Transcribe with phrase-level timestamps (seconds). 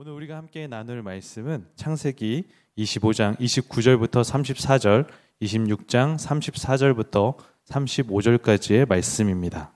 [0.00, 2.44] 오늘 우리가 함께 나눌 말씀은 창세기
[2.78, 5.08] 25장 29절부터 34절,
[5.42, 7.34] 26장 34절부터
[7.68, 9.72] 35절까지의 말씀입니다.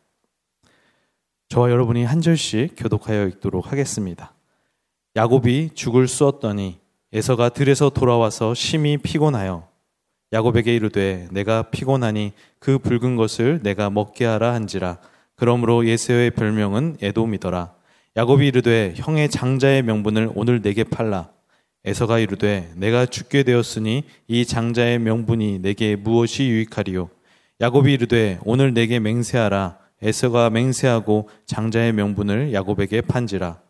[1.49, 4.33] 저와 여러분이 한 절씩 교독하여 읽도록 하겠습니다.
[5.17, 6.79] 야곱이 죽을 쑤었더니
[7.13, 9.69] 에서가 들에서 돌아와서 심히 피곤하여
[10.33, 14.99] 야곱에게 이르되 내가 피곤하니 그 붉은 것을 내가 먹게 하라 한지라
[15.35, 17.82] 그러므로 예세의 별명은 에돔이더라
[18.15, 21.31] 야곱이 이르되 형의 장자의 명분을 오늘 내게 팔라.
[21.87, 27.09] 에서가 이르되 내가 죽게 되었으니 이 장자의 명분이 내게 무엇이 유익하리요?
[27.63, 29.79] 야곱이 이르되 오늘 내게 맹세하라.
[30.03, 33.63] 에서가 맹세하고 장자의 명분을 야곱에게 판지라.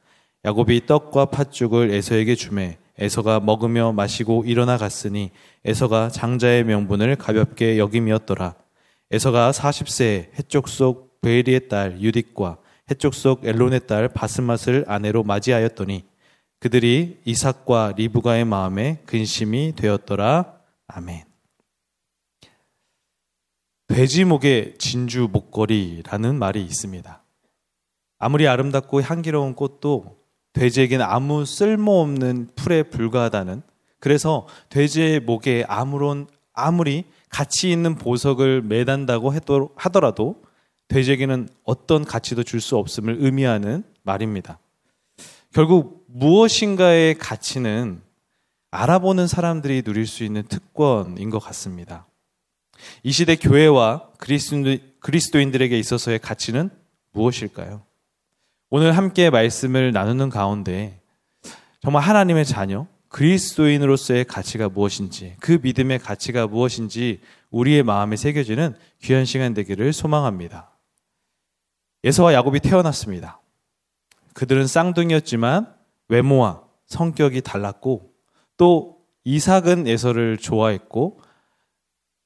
[0.44, 5.30] 야곱이 떡과 팥죽을 에서에게 주매 에서가 먹으며 마시고 일어나 갔으니
[5.64, 8.56] 에서가 장자의 명분을 가볍게 여김이었더라.
[9.12, 16.04] 에서가 40세에 해쪽 속 베리의 딸 유딕과 해쪽 속 엘론의 딸 바스맛을 아내로 맞이하였더니
[16.58, 20.60] 그들이 이삭과 리브가의 마음에 근심이 되었더라.
[20.86, 21.24] 아멘.
[23.88, 27.22] 돼지목의 진주 목걸이라는 말이 있습니다.
[28.18, 30.18] 아무리 아름답고 향기로운 꽃도
[30.52, 33.62] 돼지에게는 아무 쓸모없는 풀에 불과하다는
[33.98, 39.32] 그래서 돼지의 목에 아무런 아무리 가치 있는 보석을 매단다고
[39.76, 40.41] 하더라도
[40.92, 44.58] 돼지에게는 어떤 가치도 줄 수 없음을 의미하는 말입니다.
[45.52, 48.02] 결국 무엇인가의 가치는
[48.70, 52.06] 알아보는 사람들이 누릴 수 있는 특권인 것 같습니다.
[53.02, 54.10] 이 시대 교회와
[55.00, 56.70] 그리스도인들에게 있어서의 가치는
[57.12, 57.82] 무엇일까요?
[58.68, 61.00] 오늘 함께 말씀을 나누는 가운데
[61.80, 69.52] 정말 하나님의 자녀, 그리스도인으로서의 가치가 무엇인지, 그 믿음의 가치가 무엇인지 우리의 마음에 새겨지는 귀한 시간
[69.52, 70.71] 되기를 소망합니다.
[72.04, 73.40] 예서와 야곱이 태어났습니다.
[74.34, 75.72] 그들은 쌍둥이였지만
[76.08, 78.12] 외모와 성격이 달랐고
[78.56, 81.20] 또 이삭은 예서를 좋아했고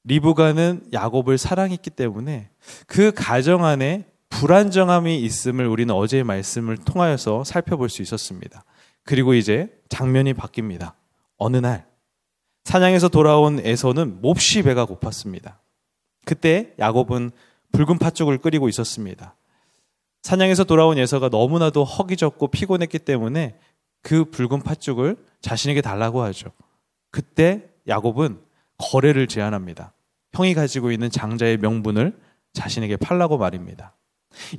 [0.03, 2.49] 리브가는 야곱을 사랑했기 때문에
[2.87, 8.63] 그 가정 안에 불안정함이 있음을 우리는 어제의 말씀을 통하여서 살펴볼 수 있었습니다.
[9.03, 10.93] 그리고 이제 장면이 바뀝니다.
[11.37, 11.85] 어느 날
[12.63, 15.57] 사냥에서 돌아온 에서는 몹시 배가 고팠습니다.
[16.25, 17.31] 그때 야곱은
[17.71, 19.35] 붉은 팥죽을 끓이고 있었습니다.
[20.23, 23.57] 사냥에서 돌아온 예서가 너무나도 허기졌고 피곤했기 때문에
[24.01, 26.49] 그 붉은 팥죽을 자신에게 달라고 하죠.
[27.11, 28.39] 그때 야곱은
[28.77, 29.93] 거래를 제안합니다.
[30.33, 32.17] 형이 가지고 있는 장자의 명분을
[32.53, 33.93] 자신에게 팔라고 말입니다.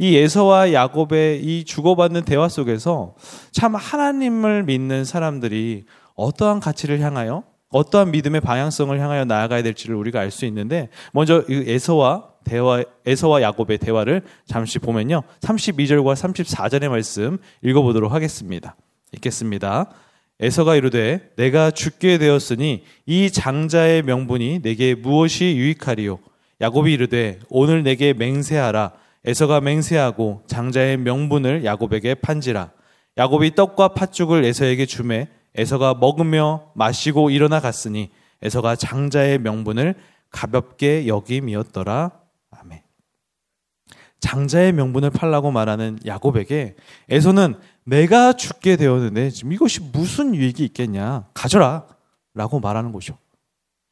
[0.00, 3.14] 이 예서와 야곱의 이 주고받는 대화 속에서
[3.52, 10.30] 참 하나님을 믿는 사람들이 어떠한 가치를 향하여 어떠한 믿음의 방향성을 향하여 나아가야 될지를 우리가 알
[10.30, 15.22] 수 있는데 먼저 이 에서와 대화 에서와 야곱의 대화를 잠시 보면요.
[15.40, 18.74] 32절과 34절의 말씀 읽어 보도록 하겠습니다.
[19.12, 19.90] 읽겠습니다.
[20.40, 26.20] 에서가 이르되 내가 죽게 되었으니 이 장자의 명분이 내게 무엇이 유익하리요
[26.60, 28.92] 야곱이 이르되 오늘 내게 맹세하라
[29.24, 32.70] 에서가 맹세하고 장자의 명분을 야곱에게 판지라
[33.18, 38.10] 야곱이 떡과 팥죽을 에서에게 주매 에서가 먹으며 마시고 일어나 갔으니
[38.42, 39.96] 에서가 장자의 명분을
[40.30, 42.17] 가볍게 여김이었더라.
[44.20, 46.74] 장자의 명분을 팔라고 말하는 야곱에게
[47.08, 51.26] 에서는 내가 죽게 되었는데 지금 이것이 무슨 유익이 있겠냐?
[51.34, 51.86] 가져라.
[52.34, 53.16] 라고 말하는 거죠.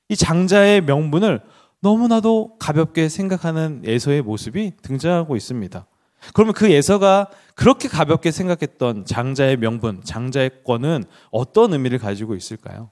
[0.08, 1.40] 이 장자의 명분을
[1.80, 5.86] 너무나도 가볍게 생각하는 에서의 모습이 등장하고 있습니다.
[6.34, 12.90] 그러면 그 예서가 그렇게 가볍게 생각했던 장자의 명분, 장자의 권은 어떤 의미를 가지고 있을까요?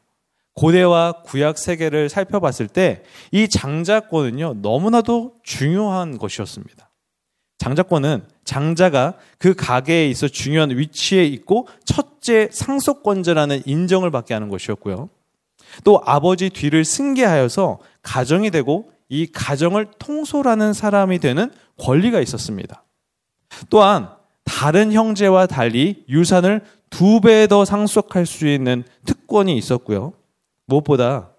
[0.54, 3.02] 고대와 구약 세계를 살펴봤을 때
[3.32, 6.88] 이 장자권은요, 너무나도 중요한 것이었습니다.
[7.58, 15.08] 장자권은 장자가 그 가게에 있어 중요한 위치에 있고 첫째 상속권자라는 인정을 받게 하는 것이었고요.
[15.82, 22.84] 또 아버지 뒤를 승계하여서 가정이 되고 이 가정을 통솔하는 사람이 되는 권리가 있었습니다.
[23.70, 24.08] 또한
[24.44, 30.12] 다른 형제와 달리 유산을 두 배 더 상속할 수 있는 특권이 있었고요.
[30.66, 31.30] 무엇보다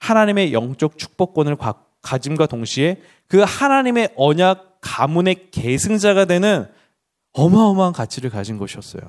[0.00, 1.56] 하나님의 영적 축복권을
[2.02, 6.66] 가짐과 동시에 그 하나님의 언약 가문의 계승자가 되는
[7.32, 9.02] 어마어마한 가치를 가진 것이었어요.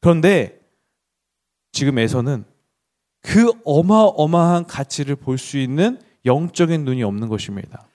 [0.00, 0.60] 그런데
[1.72, 2.44] 지금 에서는
[3.20, 7.86] 그 어마어마한 가치를 볼 수 있는 영적인 눈이 없는 것입니다.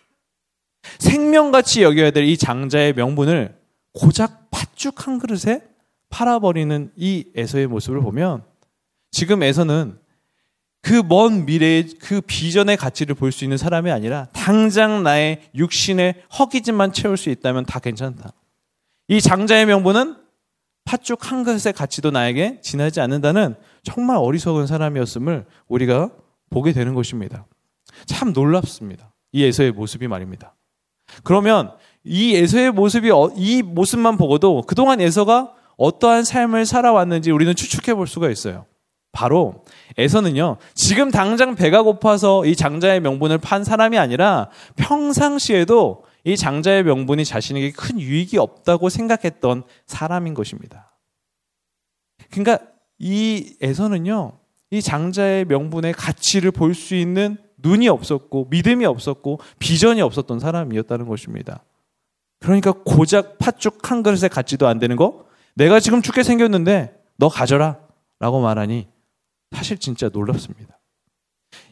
[1.00, 3.58] 생명같이 여겨야 될 이 장자의 명분을
[3.94, 5.62] 고작 팥죽 한 그릇에
[6.10, 8.44] 팔아버리는 이 에서의 모습을 보면
[9.12, 10.00] 지금 에서는
[10.88, 16.94] 그 먼 미래의 그 비전의 가치를 볼 수 있는 사람이 아니라 당장 나의 육신의 허기짐만
[16.94, 18.32] 채울 수 있다면 다 괜찮다.
[19.10, 20.16] 이 장자의 명분은
[20.86, 26.10] 팥죽 한 그릇의 가치도 나에게 지나지 않는다는 정말 어리석은 사람이었음을 우리가
[26.50, 27.46] 보게 되는 것입니다.
[28.06, 29.12] 참 놀랍습니다.
[29.34, 30.56] 이 에서의 모습이 말입니다.
[31.24, 31.74] 그러면
[32.06, 38.08] 이 에서의 모습이 어, 이 모습만 보고도 그동안 에서가 어떠한 삶을 살아왔는지 우리는 추측해 볼
[38.08, 38.66] 수가 있어요.
[39.18, 39.64] 바로
[39.98, 47.26] 에서는요, 지금 당장 배가 고파서 이 장자의 명분을 판 사람이 아니라 평상시에도 이 장자의 명분이
[47.26, 50.92] 자신에게 큰 유익이 없다고 생각했던 사람인 것입니다.
[52.30, 52.60] 그러니까
[53.00, 54.34] 이 에서는요,
[54.70, 61.64] 이 장자의 명분의 가치를 볼 수 있는 눈이 없었고 믿음이 없었고 비전이 없었던 사람이었다는 것입니다.
[62.40, 65.26] 그러니까 고작 팥죽 한 그릇에 가치도 안 되는 거
[65.56, 67.80] 내가 지금 죽게 생겼는데 너 가져라
[68.20, 68.88] 라고 말하니
[69.52, 70.78] 사실 진짜 놀랍습니다.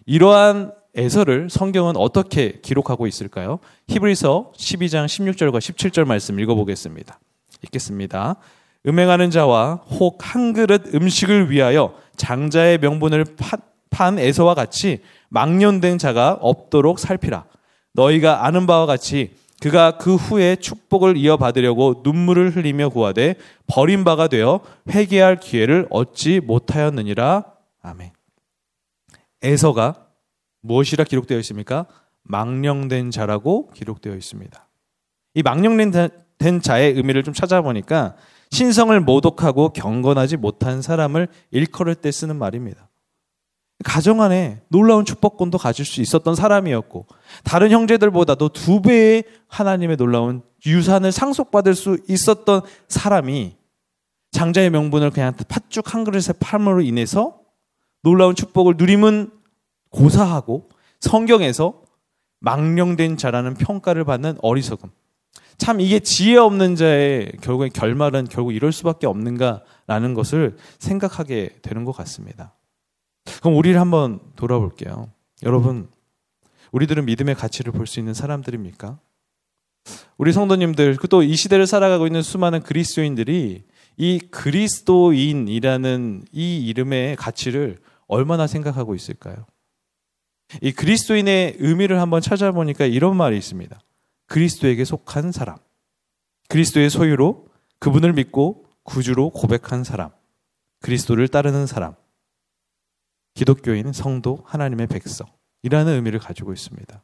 [0.05, 3.59] 이러한 에서를 성경은 어떻게 기록하고 있을까요?
[3.89, 7.19] 히브리서 12장 16절과 17절 말씀 읽어보겠습니다.
[7.63, 8.35] 읽겠습니다.
[8.87, 13.25] 음행하는 자와 혹 한 그릇 음식을 위하여 장자의 명분을
[13.89, 17.45] 판 에서와 같이 망년된 자가 없도록 살피라.
[17.93, 23.35] 너희가 아는 바와 같이 그가 그 후에 축복을 이어받으려고 눈물을 흘리며 구하되
[23.67, 27.54] 버린 바가 되어 회개할 기회를 얻지 못하였느니라.
[27.85, 28.11] 아멘.
[29.43, 30.07] 에서가
[30.61, 31.85] 무엇이라 기록되어 있습니까?
[32.23, 34.67] 망령된 자라고 기록되어 있습니다.
[35.35, 38.15] 이 망령된 자의 의미를 좀 찾아보니까
[38.49, 42.89] 신성을 모독하고 경건하지 못한 사람을 일컬을 때 쓰는 말입니다.
[43.83, 47.07] 가정 안에 놀라운 축복권도 가질 수 있었던 사람이었고
[47.43, 53.57] 다른 형제들보다도 두 배의 하나님의 놀라운 유산을 상속받을 수 있었던 사람이
[54.31, 57.44] 장자의 명분을 그냥 팥죽 한 그릇의 팔므로 인해서
[58.05, 59.31] 놀라운 축복을 누림은
[59.89, 60.69] 고사하고
[60.99, 61.81] 성경에서
[62.39, 64.91] 망령된 자라는 평가를 받는 어리석음.
[65.57, 71.93] 참 이게 지혜 없는 자의 결국에 결말은 결국 이럴 수밖에 없는가라는 것을 생각하게 되는 것
[71.93, 72.53] 같습니다.
[73.41, 75.09] 그럼 우리를 한번 돌아볼게요.
[75.43, 75.89] 여러분,
[76.73, 78.99] 우리들은 믿음의 가치를 볼 수 있는 사람들입니까?
[80.17, 83.63] 우리 성도님들, 또 이 시대를 살아가고 있는 수많은 그리스도인들이
[83.97, 89.45] 이 그리스도인이라는 이 이름의 가치를 얼마나 생각하고 있을까요?
[90.61, 93.79] 이 그리스도인의 의미를 한번 찾아보니까 이런 말이 있습니다.
[94.27, 95.57] 그리스도에게 속한 사람.
[96.49, 97.47] 그리스도의 소유로
[97.79, 100.11] 그분을 믿고 구주로 고백한 사람.
[100.81, 101.95] 그리스도를 따르는 사람.
[103.33, 105.27] 기독교인, 성도, 하나님의 백성.
[105.63, 107.03] 이라는 의미를 가지고 있습니다.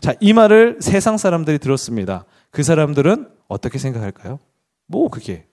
[0.00, 2.24] 자, 이 말을 세상 사람들이 들었습니다.
[2.50, 4.40] 그 사람들은 어떻게 생각할까요?
[4.86, 5.46] 뭐, 그게.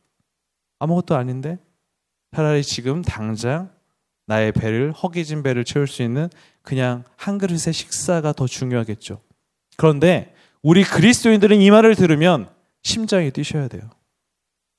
[0.80, 1.60] 아무것도 아닌데?
[2.34, 3.72] 차라리 지금 당장
[4.28, 6.30] 나의 배를, 허기진 배를 채울 수 있는
[6.62, 9.22] 그냥 한 그릇의 식사가 더 중요하겠죠.
[9.78, 12.50] 그런데 우리 그리스도인들은 이 말을 들으면
[12.82, 13.90] 심장이 뛰셔야 돼요.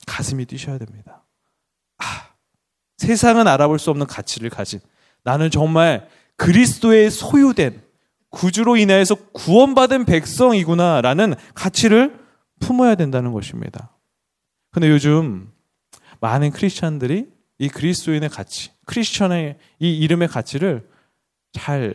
[0.06, 1.25] 가슴이 뛰셔야 됩니다.
[1.98, 2.28] 아,
[2.96, 4.81] 세상은 알아볼 수 없는 가치를 가진
[5.22, 7.82] 나는 정말 그리스도의 소유된
[8.31, 12.19] 구주로 인하여서 구원받은 백성이구나라는 가치를
[12.60, 13.96] 품어야 된다는 것입니다.
[14.70, 15.52] 근데 요즘
[16.20, 17.28] 많은 크리스천들이
[17.58, 20.88] 이 그리스도인의 가치, 크리스천의 이 이름의 가치를
[21.52, 21.94] 잘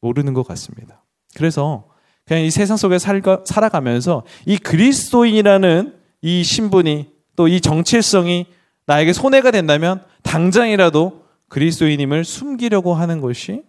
[0.00, 1.04] 모르는 것 같습니다.
[1.34, 1.88] 그래서
[2.24, 8.46] 그냥 이 세상 속에 살가, 살아가면서 이 그리스도인이라는 이 신분이 또 이 정체성이
[8.86, 13.62] 나에게 손해가 된다면 당장이라도 그리스도인임을 숨기려고 하는 것이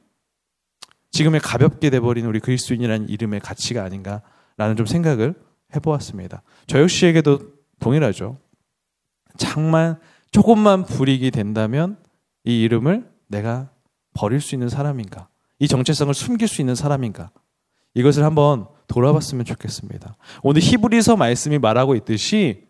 [1.12, 5.36] 지금의 가볍게 돼버린 우리 그리스도인이라는 이름의 가치가 아닌가라는 좀 생각을
[5.76, 6.42] 해보았습니다.
[6.68, 7.40] 저 역시에게도
[7.80, 8.38] 동일하죠.
[9.38, 9.98] 정말
[10.32, 11.98] 조금만 불이익이 된다면
[12.44, 13.70] 이 이름을 내가
[14.14, 15.28] 버릴 수 있는 사람인가?
[15.60, 17.32] 이 정체성을 숨길 수 있는 사람인가?
[17.94, 20.16] 이것을 한번 돌아봤으면 좋겠습니다.
[20.44, 22.68] 오늘 히브리서 말씀이 말하고 있듯이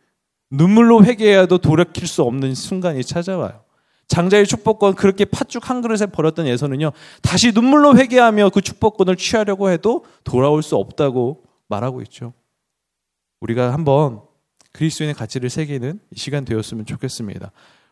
[0.51, 3.63] 눈물로 회개해야도 돌이킬 수 없는 순간이 찾아와요.
[4.07, 10.03] 장자의 축복권 그렇게 팥죽 한 그릇에 버렸던 예서는요, 다시 눈물로 회개하며 그 축복권을 취하려고 해도
[10.23, 12.33] 돌아올 수 없다고 말하고 있죠.
[13.39, 14.21] 우리가 한번
[14.73, 17.51] 그리스도인의 가치를 새기는 시간 되었으면 좋겠습니다.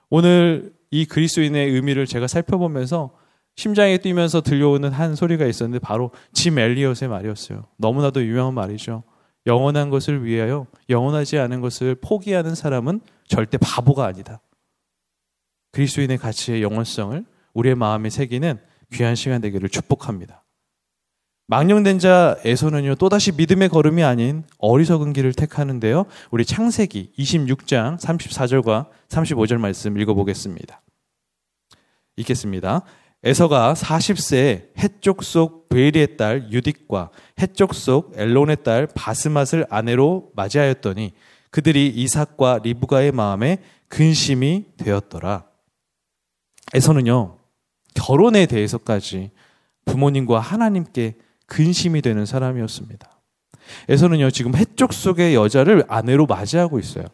[0.09, 3.11] 오늘 이 그리스도인의 의미를 제가 살펴보면서
[3.55, 7.65] 심장에 뛰면서 들려오는 한 소리가 있었는데 바로 짐 엘리엇의 말이었어요.
[7.77, 9.03] 너무나도 유명한 말이죠.
[9.47, 14.41] 영원한 것을 위하여 영원하지 않은 것을 포기하는 사람은 절대 바보가 아니다.
[15.71, 18.59] 그리스도인의 가치의 영원성을 우리의 마음에 새기는
[18.93, 20.43] 귀한 시간 되기를 축복합니다.
[21.49, 26.05] 망령된 자에서는요, 또다시 믿음의 걸음이 아닌 어리석은 길을 택하는데요.
[26.29, 30.81] 우리 창세기 26장 34절과 35절 말씀 읽어보겠습니다.
[32.17, 32.81] 읽겠습니다.
[33.23, 41.13] 에서가 40세 해쪽 속 베리의 딸 유딕과 해쪽 속 엘론의 딸 바스맛을 아내로 맞이하였더니
[41.49, 45.45] 그들이 이삭과 리브가의 마음에 근심이 되었더라.
[46.73, 47.37] 에서는요,
[47.93, 49.31] 결혼에 대해서까지
[49.85, 51.15] 부모님과 하나님께
[51.47, 53.09] 근심이 되는 사람이었습니다.
[53.89, 57.05] 에서는요, 지금 해쪽 속의 여자를 아내로 맞이하고 있어요.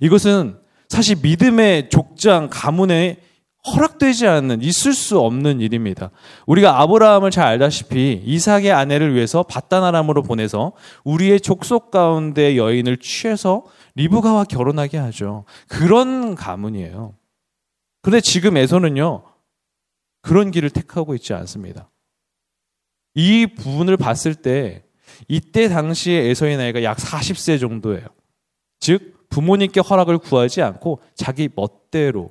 [0.00, 0.58] 이것은
[0.88, 3.20] 사실 믿음의 족장, 가문에
[3.66, 6.10] 허락되지 않는, 있을 수 없는 일입니다.
[6.46, 13.64] 우리가 아브라함을 잘 알다시피 이삭의 아내를 위해서 바다나람으로 보내서 우리의 족속 가운데 여인을 취해서
[13.96, 15.44] 리브가와 결혼하게 하죠.
[15.68, 17.14] 그런 가문이에요.
[18.02, 19.24] 그런데 지금 에서는요,
[20.22, 21.90] 그런 길을 택하고 있지 않습니다.
[23.16, 24.84] 이 부분을 봤을 때
[25.26, 28.06] 이때 당시에 에서의 나이가 약 40세 정도예요.
[28.78, 32.30] 즉 부모님께 허락을 구하지 않고 자기 멋대로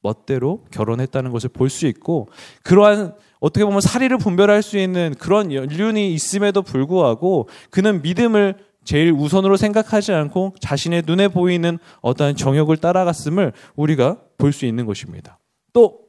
[0.00, 2.28] 멋대로 결혼했다는 것을 볼 수 있고
[2.64, 9.56] 그러한 어떻게 보면 사리를 분별할 수 있는 그런 연륜이 있음에도 불구하고 그는 믿음을 제일 우선으로
[9.56, 15.38] 생각하지 않고 자신의 눈에 보이는 어떠한 정욕을 따라갔음을 우리가 볼 수 있는 것입니다.
[15.72, 16.02] 또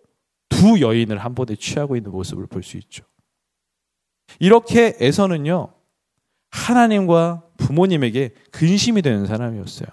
[0.50, 3.04] 두 여인을 한 번에 취하고 있는 모습을 볼 수 있죠.
[4.40, 5.70] 이렇게 에서는요,
[6.50, 9.88] 하나님과 부모님에게 근심이 되는 사람이었어요.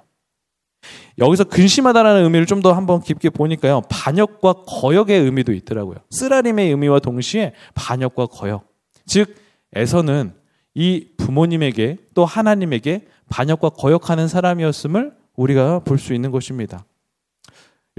[1.19, 3.83] 여기서 근심하다라는 의미를 좀 더 한번 깊게 보니까요.
[3.91, 5.99] 반역과 거역의 의미도 있더라고요.
[6.11, 8.67] 쓰라림의 의미와 동시에 반역과 거역.
[9.07, 9.35] 즉,
[9.75, 10.35] 에서는
[10.75, 16.85] 이 부모님에게 또 하나님에게 반역과 거역하는 사람이었음을 우리가 볼 수 있는 것입니다.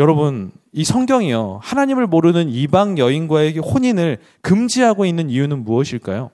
[0.02, 1.60] 여러분, 이 성경이요.
[1.62, 6.32] 하나님을 모르는 이방 여인과의 혼인을 금지하고 있는 이유는 무엇일까요?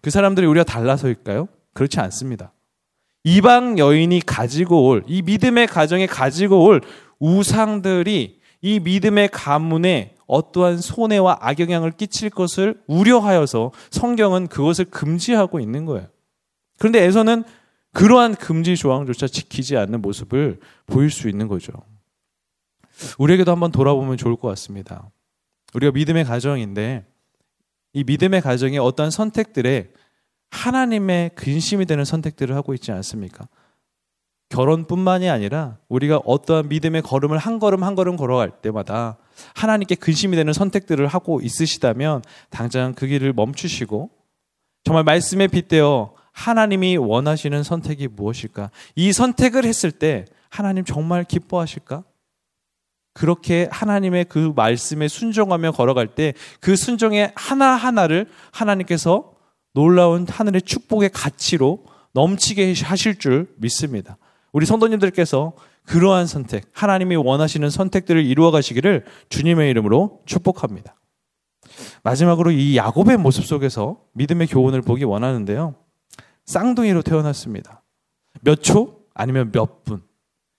[0.00, 1.48] 그 사람들이 우리가 달라서일까요?
[1.74, 2.52] 그렇지 않습니다.
[3.24, 6.82] 이방 여인이 가지고 올, 이 믿음의 가정에 가지고 올
[7.18, 16.06] 우상들이 이 믿음의 가문에 어떠한 손해와 악영향을 끼칠 것을 우려하여서 성경은 그것을 금지하고 있는 거예요.
[16.78, 17.42] 그런데 에서는
[17.92, 21.72] 그러한 금지 조항조차 지키지 않는 모습을 보일 수 있는 거죠.
[23.18, 25.10] 우리에게도 한번 돌아보면 좋을 것 같습니다.
[25.74, 27.04] 우리가 믿음의 가정인데
[27.92, 29.90] 이 믿음의 가정에 어떠한 선택들에
[30.50, 33.48] 하나님의 근심이 되는 선택들을 하고 있지 않습니까?
[34.48, 39.16] 결혼뿐만이 아니라 우리가 어떠한 믿음의 걸음을 한 걸음 한 걸음 걸어갈 때마다
[39.54, 44.10] 하나님께 근심이 되는 선택들을 하고 있으시다면 당장 그 길을 멈추시고
[44.82, 48.70] 정말 말씀에 빗대어 하나님이 원하시는 선택이 무엇일까?
[48.96, 52.02] 이 선택을 했을 때 하나님 정말 기뻐하실까?
[53.20, 59.32] 그렇게 하나님의 그 말씀에 순종하며 걸어갈 때 그 순종의 하나하나를 하나님께서
[59.74, 64.16] 놀라운 하늘의 축복의 가치로 넘치게 하실 줄 믿습니다.
[64.52, 65.52] 우리 성도님들께서
[65.84, 70.94] 그러한 선택, 하나님이 원하시는 선택들을 이루어 가시기를 주님의 이름으로 축복합니다.
[72.02, 75.74] 마지막으로 이 야곱의 모습 속에서 믿음의 교훈을 보기 원하는데요.
[76.46, 77.82] 쌍둥이로 태어났습니다.
[78.40, 79.00] 몇 초?
[79.12, 80.02] 아니면 몇 분?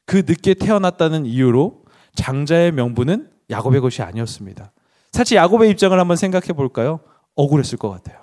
[0.06, 1.81] 그 늦게 태어났다는 이유로
[2.16, 4.72] 장자의 명분은 야곱의 것이 아니었습니다.
[5.12, 7.00] 사실 야곱의 입장을 한번 생각해 볼까요?
[7.36, 8.18] 억울했을 것 같아요.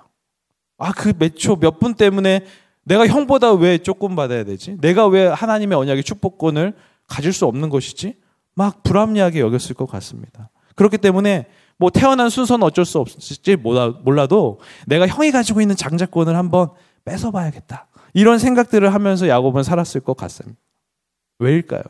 [0.77, 2.45] 아, 그 몇 초, 몇 분 때문에
[2.83, 4.77] 내가 형보다 왜 조금 받아야 되지?
[4.79, 6.73] 내가 왜 하나님의 언약의 축복권을
[7.07, 8.15] 가질 수 없는 것이지?
[8.55, 10.49] 막 불합리하게 여겼을 것 같습니다.
[10.75, 16.69] 그렇기 때문에 뭐 태어난 순서는 어쩔 수 없을지 몰라도 내가 형이 가지고 있는 장자권을 한번
[17.05, 17.87] 뺏어봐야겠다.
[18.13, 20.59] 이런 생각들을 하면서 야곱은 살았을 것 같습니다.
[21.39, 21.83] 왜일까요?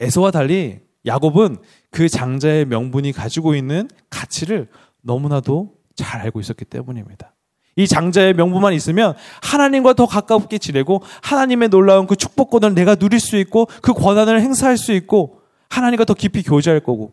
[0.00, 1.58] 에서와 달리 야곱은
[1.90, 4.68] 그 장자의 명분이 가지고 있는 가치를
[5.02, 7.34] 너무나도 잘 알고 있었기 때문입니다.
[7.76, 13.36] 이 장자의 명분만 있으면 하나님과 더 가깝게 지내고 하나님의 놀라운 그 축복권을 내가 누릴 수
[13.36, 17.12] 있고 그 권한을 행사할 수 있고 하나님과 더 깊이 교제할 거고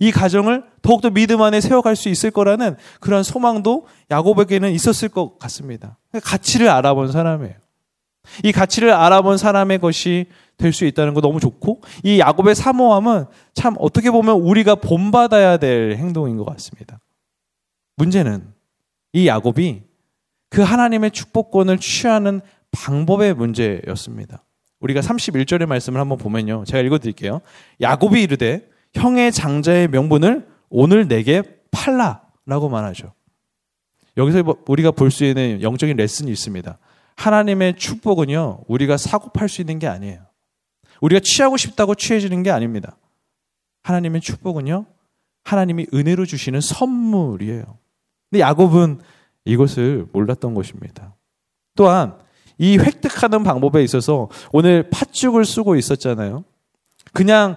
[0.00, 5.98] 이 가정을 더욱더 믿음 안에 세워갈 수 있을 거라는 그런 소망도 야곱에게는 있었을 것 같습니다.
[6.22, 7.54] 가치를 알아본 사람이에요.
[8.44, 13.76] 이 가치를 알아본 사람의 것이 될 수 있다는 거 너무 좋고 이 야곱의 사모함은 참
[13.78, 17.00] 어떻게 보면 우리가 본받아야 될 행동인 것 같습니다.
[17.96, 18.46] 문제는
[19.14, 19.82] 이 야곱이
[20.50, 22.40] 그 하나님의 축복권을 취하는
[22.72, 24.44] 방법의 문제였습니다.
[24.80, 26.64] 우리가 31절의 말씀을 한번 보면요.
[26.66, 27.40] 제가 읽어 드릴게요.
[27.80, 33.12] 야곱이 이르되 형의 장자의 명분을 오늘 내게 팔라라고 말하죠.
[34.16, 36.78] 여기서 뭐 우리가 볼 수 있는 영적인 레슨이 있습니다.
[37.16, 40.26] 하나님의 축복은요, 우리가 사고 팔 수 있는 게 아니에요.
[41.00, 42.96] 우리가 취하고 싶다고 취해지는 게 아닙니다.
[43.82, 44.86] 하나님의 축복은요,
[45.44, 47.78] 하나님이 은혜로 주시는 선물이에요.
[48.30, 49.00] 근데 야곱은
[49.44, 51.14] 이것을 몰랐던 것입니다.
[51.74, 52.18] 또한
[52.58, 56.44] 이 획득하는 방법에 있어서 오늘 팥죽을 쓰고 있었잖아요.
[57.12, 57.56] 그냥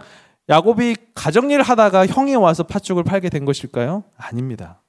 [0.49, 4.03] 야곱이 가정일 하다가 형이 와서 팥죽을 팔게 된 것일까요?
[4.17, 4.81] 아닙니다.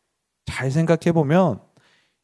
[0.46, 1.60] 잘 생각해 보면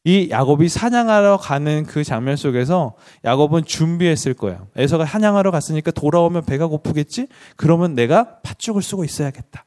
[0.05, 4.69] 이 야곱이 사냥하러 가는 그 장면 속에서 야곱은 준비했을 거예요.
[4.77, 7.29] 에서가 사냥하러 갔으니까 돌아오면 배가 고프겠지?
[7.57, 9.65] 그러면 내가 팥죽을 쓰고 있어야겠다.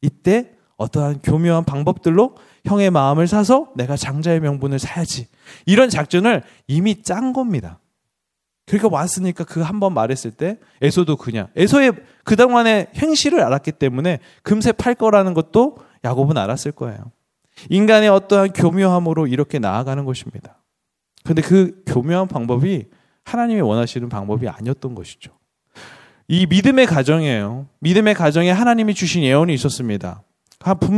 [0.00, 5.28] 이때 어떠한 교묘한 방법들로 형의 마음을 사서 내가 장자의 명분을 사야지.
[5.66, 7.78] 이런 작전을 이미 짠 겁니다.
[8.66, 11.92] 그러니까 왔으니까 그 한 번 말했을 때 에서도 그냥 에서의
[12.24, 17.12] 그동안의 행실을 알았기 때문에 금세 팔 거라는 것도 야곱은 알았을 거예요.
[17.70, 20.62] 인간의 어떠한 교묘함으로 이렇게 나아가는 것입니다.
[21.22, 22.86] 그런데 그 교묘한 방법이
[23.24, 25.32] 하나님이 원하시는 방법이 아니었던 것이죠.
[26.28, 27.66] 이 믿음의 가정이에요.
[27.80, 30.22] 믿음의 가정에 하나님이 주신 예언이 있었습니다.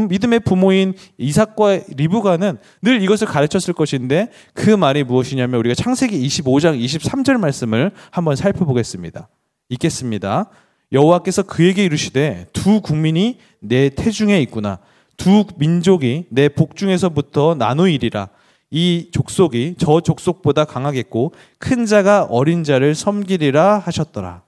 [0.08, 7.38] 믿음의 부모인 이삭과 리브가는 늘 이것을 가르쳤을 것인데 그 말이 무엇이냐면 우리가 창세기 25장 23절
[7.38, 9.28] 말씀을 한번 살펴보겠습니다.
[9.68, 10.50] 읽겠습니다.
[10.92, 14.78] 여호와께서 그에게 이르시되 두 국민이 내 태중에 있구나.
[15.16, 18.28] 두 민족이 내 복중에서부터 나누이리라.
[18.70, 24.42] 이 족속이 저 족속보다 강하겠고 큰 자가 어린 자를 섬기리라 하셨더라.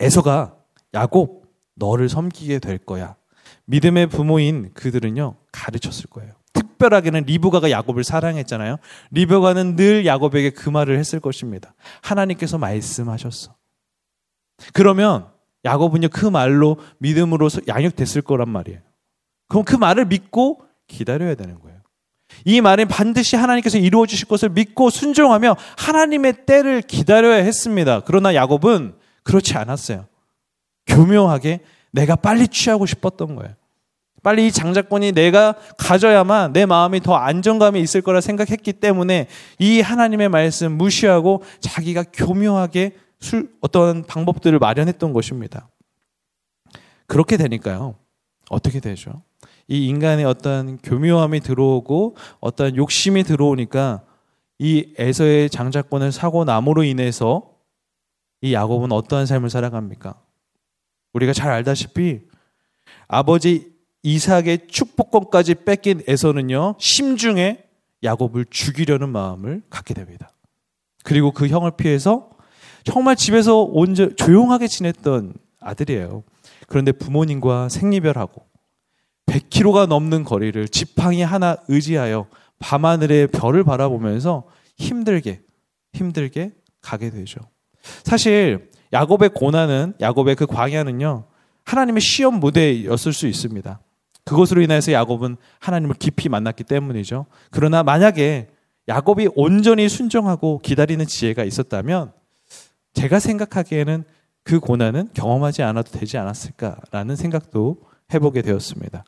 [0.00, 0.56] 에서가
[0.94, 3.16] 야곱 너를 섬기게 될 거야.
[3.66, 6.32] 믿음의 부모인 그들은요, 가르쳤을 거예요.
[6.52, 8.76] 특별하게는 리브가가 야곱을 사랑했잖아요.
[9.10, 11.74] 리브가는 늘 야곱에게 그 말을 했을 것입니다.
[12.02, 13.54] 하나님께서 말씀하셨어.
[14.72, 15.26] 그러면
[15.64, 18.80] 야곱은요, 그 말로 믿음으로 양육됐을 거란 말이에요.
[19.48, 21.76] 그럼 그 말을 믿고 기다려야 되는 거예요.
[22.44, 28.02] 이 말은 반드시 하나님께서 이루어 주실 것을 믿고 순종하며 하나님의 때를 기다려야 했습니다.
[28.04, 30.06] 그러나 야곱은 그렇지 않았어요.
[30.86, 31.60] 교묘하게
[31.92, 33.54] 내가 빨리 취하고 싶었던 거예요.
[34.22, 40.28] 빨리 이 장자권이 내가 가져야만 내 마음이 더 안정감이 있을 거라 생각했기 때문에 이 하나님의
[40.28, 45.68] 말씀 무시하고 자기가 교묘하게 술, 어떤 방법들을 마련했던 것입니다.
[47.06, 47.94] 그렇게 되니까요.
[48.50, 49.22] 어떻게 되죠?
[49.68, 54.02] 이 인간의 어떤 교묘함이 들어오고 어떤 욕심이 들어오니까
[54.58, 57.50] 이 에서의 장자권을 사고 남으로 인해서
[58.40, 60.20] 이 야곱은 어떠한 삶을 살아갑니까?
[61.12, 62.20] 우리가 잘 알다시피
[63.08, 67.64] 아버지 이삭의 축복권까지 뺏긴 에서는요, 심중에
[68.04, 70.30] 야곱을 죽이려는 마음을 갖게 됩니다.
[71.02, 72.30] 그리고 그 형을 피해서
[72.84, 76.22] 정말 집에서 온전 조용하게 지냈던 아들이에요.
[76.68, 78.46] 그런데 부모님과 생리별하고
[79.26, 82.26] 100km가 넘는 거리를 지팡이 하나 의지하여
[82.58, 84.44] 밤하늘의 별을 바라보면서
[84.78, 85.42] 힘들게
[85.92, 87.40] 힘들게 가게 되죠.
[88.04, 91.24] 사실 야곱의 고난은 야곱의 그 광야는요.
[91.64, 93.80] 하나님의 시험 무대였을 수 있습니다.
[94.24, 97.26] 그것으로 인해서 야곱은 하나님을 깊이 만났기 때문이죠.
[97.50, 98.48] 그러나 만약에
[98.88, 102.12] 야곱이 온전히 순종하고 기다리는 지혜가 있었다면
[102.94, 104.04] 제가 생각하기에는
[104.44, 109.04] 그 고난은 경험하지 않아도 되지 않았을까라는 생각도 해보게 되었습니다.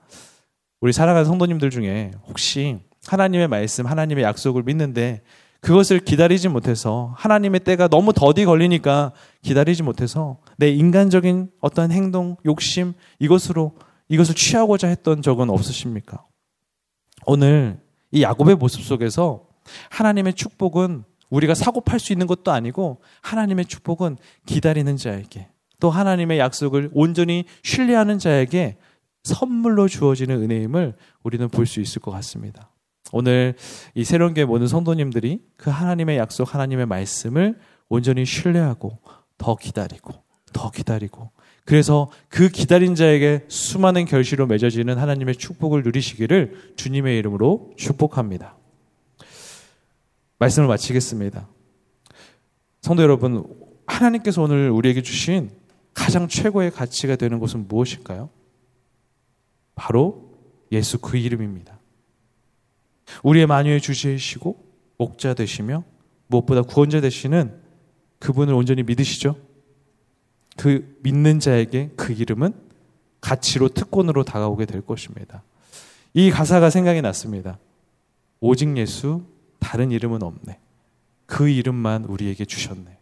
[0.80, 5.22] 우리 사랑하는 성도님들 중에 혹시 하나님의 말씀, 하나님의 약속을 믿는데
[5.61, 12.92] 그것을 기다리지 못해서 하나님의 때가 너무 더디 걸리니까 기다리지 못해서 내 인간적인 어떤 행동, 욕심
[13.18, 13.76] 이것으로
[14.08, 16.24] 이것을 취하고자 했던 적은 없으십니까?
[17.26, 17.80] 오늘
[18.12, 19.46] 이 야곱의 모습 속에서
[19.90, 25.48] 하나님의 축복은 우리가 사고 팔 수 있는 것도 아니고 하나님의 축복은 기다리는 자에게
[25.80, 28.78] 또 하나님의 약속을 온전히 신뢰하는 자에게
[29.24, 32.70] 선물로 주어지는 은혜임을 우리는 볼 수 있을 것 같습니다.
[33.12, 33.54] 오늘
[33.94, 38.98] 이 새로운 교회 모든 성도님들이 그 하나님의 약속, 하나님의 말씀을 온전히 신뢰하고
[39.38, 40.12] 더 기다리고
[40.52, 41.31] 더 기다리고
[41.64, 48.57] 그래서 그 기다린 자에게 수많은 결실로 맺어지는 하나님의 축복을 누리시기를 주님의 이름으로 축복합니다.
[50.38, 51.46] 말씀을 마치겠습니다.
[52.81, 53.44] 성도 여러분,
[53.87, 55.50] 하나님께서 오늘 우리에게 주신
[55.92, 58.31] 가장 최고의 가치가 되는 것은 무엇일까요?
[59.78, 60.34] 바로
[60.72, 61.78] 예수 그 이름입니다.
[63.22, 64.66] 우리의 마녀의 주제이시고
[64.98, 65.84] 목자 되시며
[66.26, 67.58] 무엇보다 구원자 되시는
[68.18, 69.36] 그분을 온전히 믿으시죠?
[70.56, 72.52] 그 믿는 자에게 그 이름은
[73.20, 75.42] 가치로 특권으로 다가오게 될 것입니다.
[76.12, 77.58] 이 가사가 생각이 났습니다.
[78.40, 79.24] 오직 예수
[79.60, 80.58] 다른 이름은 없네.
[81.26, 82.98] 그 이름만 우리에게 주셨네.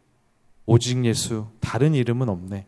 [0.66, 2.66] 오직 예수 다른 이름은 없네.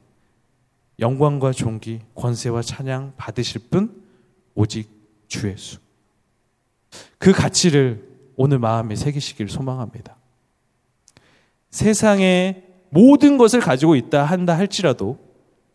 [1.01, 3.98] 영광과 존귀, 권세와 찬양 받으실 분
[4.59, 4.91] 오직
[5.29, 5.79] 주 예수.
[7.19, 10.17] 그 가치를 오늘 마음에 새기시길 소망합니다.
[11.71, 15.17] 세상에 모든 것을 가지고 있다 한다 할지라도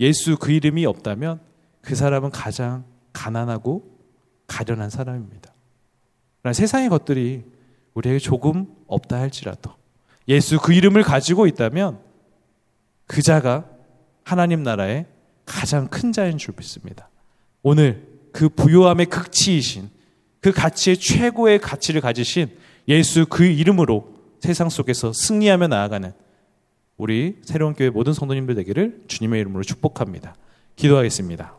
[0.02, 1.40] 예수 그 이름이 없다면
[1.80, 3.90] 그 사람은 가장 가난하고
[4.48, 5.54] 가련한 사람입니다.
[6.52, 7.46] 세상의 것들이
[7.94, 9.72] 우리에게 조금 없다 할지라도
[10.28, 12.02] 예수 그 이름을 가지고 있다면
[13.06, 13.66] 그 자가
[14.26, 15.06] 하나님 나라의
[15.46, 17.10] 가장 큰 자인 줄 믿습니다.
[17.62, 19.90] 오늘 그 부요함의 극치이신
[20.42, 22.50] 그 가치의 최고의 가치를 가지신
[22.90, 26.12] 예수 그 이름으로 세상 속에서 승리하며 나아가는
[26.98, 30.36] 우리 새로운 교회 모든 성도님들 되기를 주님의 이름으로 축복합니다.
[30.76, 31.58] 기도하겠습니다.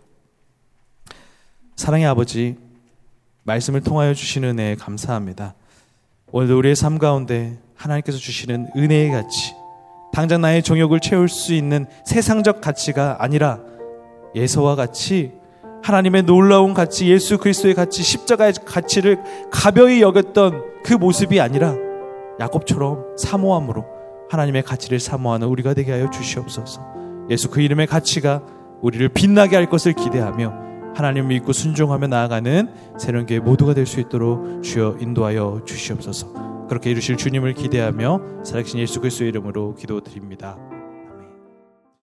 [1.76, 2.56] 사랑의 아버지,
[3.44, 5.54] 말씀을 통하여 주시는 은혜에 감사합니다.
[6.30, 9.54] 오늘도 우리의 삶 가운데 하나님께서 주시는 은혜의 가치,
[10.12, 13.60] 당장 나의 정욕을 채울 수 있는 세상적 가치가 아니라
[14.34, 15.32] 예서와 같이
[15.85, 21.75] 하나님의 놀라운 가치, 예수 그리스도의 가치, 십자가의 가치를 가벼이 여겼던 그 모습이 아니라
[22.40, 23.85] 야곱처럼 사모함으로
[24.31, 26.81] 하나님의 가치를 사모하는 우리가 되게 하여 주시옵소서.
[27.29, 28.42] 예수 그 이름의 가치가
[28.81, 30.64] 우리를 빛나게 할 것을 기대하며
[30.97, 32.68] 하나님을 믿고 순종하며 나아가는
[33.27, 36.66] 교회 모두가 될 수 있도록 주여 인도하여 주시옵소서.
[36.66, 40.57] 그렇게 이루실 주님을 기대하며 살아계신 예수 그리스도의 이름으로 기도드립니다.